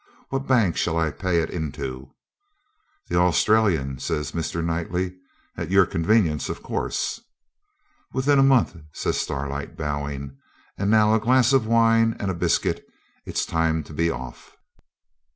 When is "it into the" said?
1.43-3.17